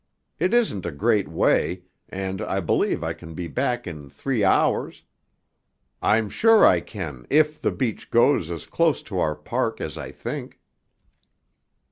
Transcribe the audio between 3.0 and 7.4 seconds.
I can be back in three hours, I'm sure I can